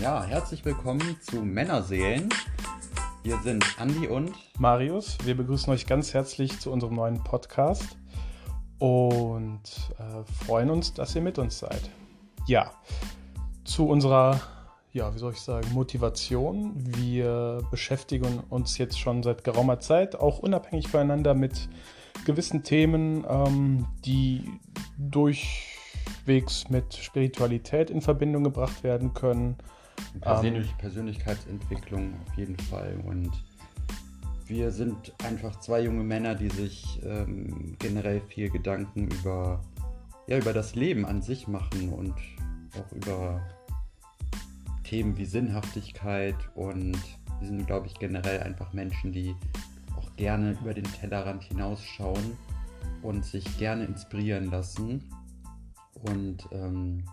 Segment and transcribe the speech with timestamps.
[0.00, 2.28] Ja, herzlich willkommen zu Männerseelen.
[3.24, 5.18] Wir sind Andi und Marius.
[5.24, 7.98] Wir begrüßen euch ganz herzlich zu unserem neuen Podcast
[8.78, 9.60] und
[9.98, 11.90] äh, freuen uns, dass ihr mit uns seid.
[12.46, 12.70] Ja,
[13.64, 14.40] zu unserer,
[14.92, 16.74] ja, wie soll ich sagen, Motivation.
[16.76, 21.68] Wir beschäftigen uns jetzt schon seit geraumer Zeit, auch unabhängig voneinander, mit
[22.24, 24.44] gewissen Themen, ähm, die
[24.96, 29.56] durchwegs mit Spiritualität in Verbindung gebracht werden können.
[30.20, 32.98] Persönlich, Persönlichkeitsentwicklung auf jeden Fall.
[33.04, 33.30] Und
[34.46, 39.60] wir sind einfach zwei junge Männer, die sich ähm, generell viel Gedanken über,
[40.26, 42.14] ja, über das Leben an sich machen und
[42.78, 43.40] auch über
[44.84, 46.36] Themen wie Sinnhaftigkeit.
[46.54, 46.98] Und
[47.40, 49.36] wir sind, glaube ich, generell einfach Menschen, die
[49.96, 52.36] auch gerne über den Tellerrand hinausschauen
[53.02, 55.04] und sich gerne inspirieren lassen.
[55.94, 57.04] Und ähm,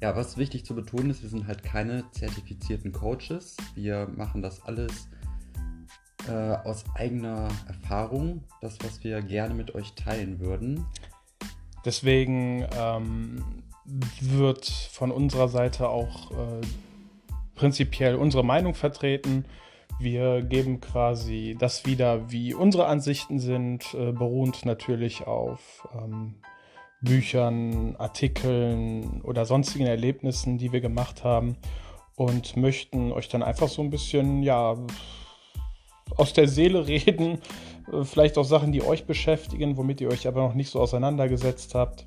[0.00, 3.56] ja, was wichtig zu betonen ist, wir sind halt keine zertifizierten Coaches.
[3.74, 5.08] Wir machen das alles
[6.28, 10.86] äh, aus eigener Erfahrung, das, was wir gerne mit euch teilen würden.
[11.84, 13.44] Deswegen ähm,
[14.20, 16.60] wird von unserer Seite auch äh,
[17.54, 19.46] prinzipiell unsere Meinung vertreten.
[19.98, 26.34] Wir geben quasi das wieder, wie unsere Ansichten sind, äh, beruhend natürlich auf ähm,
[27.00, 31.56] Büchern, Artikeln oder sonstigen Erlebnissen, die wir gemacht haben
[32.16, 34.76] und möchten euch dann einfach so ein bisschen, ja,
[36.16, 37.38] aus der Seele reden,
[38.02, 42.04] vielleicht auch Sachen, die euch beschäftigen, womit ihr euch aber noch nicht so auseinandergesetzt habt.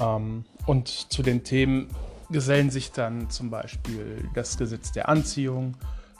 [0.00, 1.88] Ähm, und zu den Themen
[2.30, 5.76] gesellen sich dann zum Beispiel das Gesetz der Anziehung,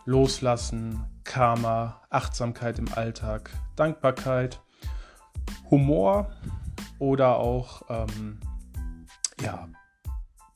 [0.07, 4.61] Loslassen, Karma, Achtsamkeit im Alltag, Dankbarkeit,
[5.71, 6.31] Humor,
[7.01, 8.39] oder auch, ähm,
[9.43, 9.69] ja,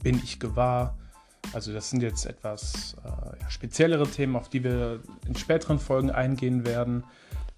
[0.02, 0.96] bin ich gewahr?
[1.52, 6.64] Also das sind jetzt etwas äh, speziellere Themen, auf die wir in späteren Folgen eingehen
[6.64, 7.02] werden.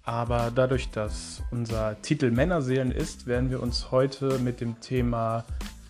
[0.03, 5.43] Aber dadurch, dass unser Titel Männerseelen ist, werden wir uns heute mit dem Thema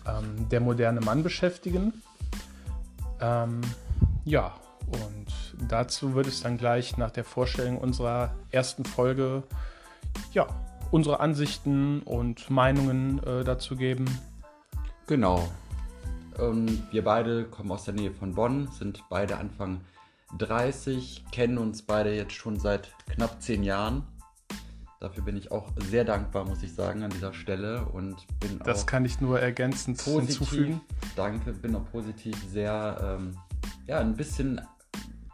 [0.06, 1.92] ähm, der moderne Mann beschäftigen.
[3.20, 3.60] Ähm,
[4.24, 4.54] ja,
[4.86, 5.28] und
[5.68, 9.44] dazu wird es dann gleich nach der Vorstellung unserer ersten Folge
[10.32, 10.46] ja,
[10.90, 14.06] unsere Ansichten und Meinungen äh, dazu geben.
[15.06, 15.48] Genau.
[16.38, 19.80] Ähm, wir beide kommen aus der Nähe von Bonn, sind beide Anfang
[20.36, 24.02] 30, kennen uns beide jetzt schon seit knapp zehn Jahren.
[25.00, 27.84] Dafür bin ich auch sehr dankbar, muss ich sagen, an dieser Stelle.
[27.84, 30.80] Und bin das kann ich nur ergänzend positiv, hinzufügen.
[31.14, 33.36] Danke, bin auch positiv sehr, ähm,
[33.86, 34.60] ja, ein bisschen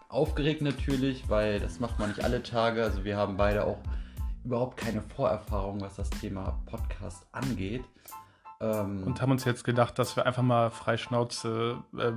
[0.08, 2.84] aufgeregt natürlich, weil das macht man nicht alle Tage.
[2.84, 3.78] Also wir haben beide auch
[4.44, 7.84] überhaupt keine Vorerfahrung, was das Thema Podcast angeht.
[8.60, 12.12] Ähm, und haben uns jetzt gedacht, dass wir einfach mal freischnauze, äh,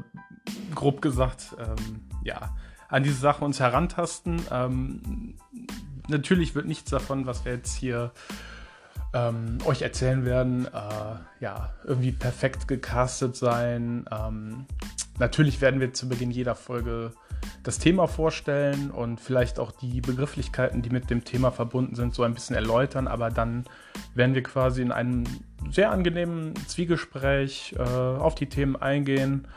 [0.75, 2.55] grob gesagt, ähm, ja,
[2.89, 4.41] an diese Sache uns herantasten.
[4.51, 5.35] Ähm,
[6.07, 8.11] natürlich wird nichts davon, was wir jetzt hier
[9.13, 14.05] ähm, euch erzählen werden, äh, ja, irgendwie perfekt gecastet sein.
[15.19, 17.11] Natürlich werden wir zu Beginn jeder Folge
[17.63, 22.23] das Thema vorstellen und vielleicht auch die Begrifflichkeiten, die mit dem Thema verbunden sind, so
[22.23, 23.07] ein bisschen erläutern.
[23.07, 23.65] Aber dann
[24.15, 25.23] werden wir quasi in einem
[25.71, 29.47] sehr angenehmen Zwiegespräch äh, auf die Themen eingehen,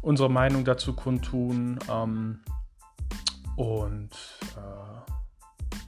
[0.00, 2.40] unsere Meinung dazu kundtun ähm,
[3.56, 4.10] und
[4.56, 5.12] äh,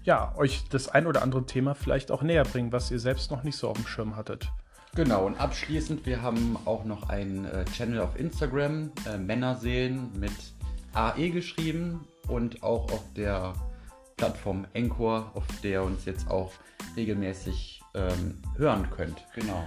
[0.04, 3.44] ja, euch das ein oder andere Thema vielleicht auch näher bringen, was ihr selbst noch
[3.44, 4.50] nicht so auf dem Schirm hattet.
[4.94, 10.32] Genau, und abschließend, wir haben auch noch einen äh, Channel auf Instagram, äh, Männerseelen mit
[10.92, 13.54] AE geschrieben und auch auf der
[14.18, 16.52] Plattform Encore, auf der ihr uns jetzt auch
[16.94, 19.24] regelmäßig ähm, hören könnt.
[19.34, 19.66] Genau.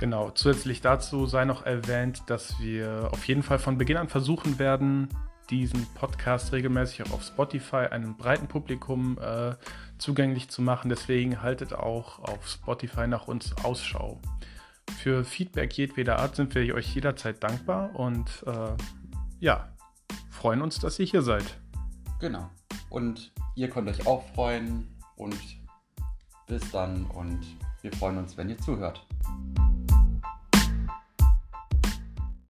[0.00, 4.58] Genau, zusätzlich dazu sei noch erwähnt, dass wir auf jeden Fall von Beginn an versuchen
[4.58, 5.08] werden,
[5.50, 9.54] diesen Podcast regelmäßig auch auf Spotify einem breiten Publikum äh,
[9.98, 10.88] zugänglich zu machen.
[10.88, 14.20] Deswegen haltet auch auf Spotify nach uns Ausschau.
[14.96, 18.76] Für Feedback jedweder Art sind wir euch jederzeit dankbar und äh,
[19.40, 19.68] ja,
[20.30, 21.58] freuen uns, dass ihr hier seid.
[22.20, 22.50] Genau.
[22.88, 25.36] Und ihr könnt euch auch freuen und
[26.46, 27.40] bis dann und
[27.82, 29.06] wir freuen uns, wenn ihr zuhört.